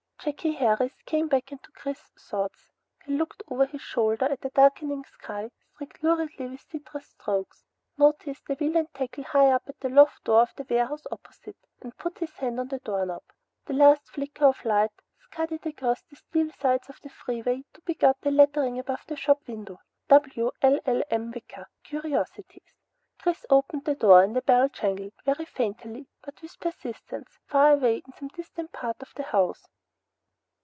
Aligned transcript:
_Jakey 0.23 0.51
Harris 0.51 0.93
came 1.07 1.27
back 1.27 1.51
into 1.51 1.71
Chris's 1.71 2.11
thoughts. 2.29 2.69
He 3.07 3.17
looked 3.17 3.41
over 3.49 3.65
his 3.65 3.81
shoulder 3.81 4.25
at 4.25 4.41
the 4.41 4.51
darkening 4.51 5.03
sky 5.03 5.49
streaked 5.73 6.03
luridly 6.03 6.45
with 6.45 6.61
citrous 6.69 7.05
strokes; 7.07 7.63
noticed 7.97 8.45
the 8.45 8.53
wheel 8.53 8.77
and 8.77 8.93
tackle 8.93 9.23
high 9.23 9.49
up 9.49 9.63
at 9.67 9.79
the 9.79 9.89
loft 9.89 10.23
door 10.23 10.41
of 10.43 10.53
the 10.55 10.67
warehouse 10.69 11.07
opposite, 11.11 11.57
and 11.81 11.97
put 11.97 12.19
his 12.19 12.35
hand 12.35 12.59
on 12.59 12.67
the 12.67 12.77
doorknob. 12.77 13.23
The 13.65 13.73
last 13.73 14.11
flicker 14.11 14.45
of 14.45 14.63
light 14.63 14.91
scudded 15.17 15.65
across 15.65 16.03
the 16.03 16.15
steel 16.15 16.51
sides 16.51 16.87
of 16.87 16.99
the 17.01 17.09
freeway 17.09 17.63
to 17.73 17.81
pick 17.81 18.03
out 18.03 18.21
the 18.21 18.29
lettering 18.29 18.77
above 18.77 19.03
the 19.07 19.15
shop 19.15 19.47
window. 19.47 19.79
W 20.07 20.51
LLM. 20.61 21.33
WICKER, 21.33 21.65
CURIOSITIES 21.85 22.75
Chris 23.17 23.43
opened 23.49 23.85
the 23.85 23.95
door 23.95 24.21
and 24.21 24.37
a 24.37 24.43
bell 24.43 24.69
jangled, 24.69 25.13
very 25.25 25.45
faintly, 25.45 26.05
but 26.23 26.39
with 26.43 26.59
persistence, 26.59 27.39
far 27.47 27.71
away 27.73 28.03
in 28.05 28.13
some 28.13 28.27
distant 28.27 28.71
part 28.71 29.01
of 29.01 29.11
the 29.15 29.23
house. 29.23 29.65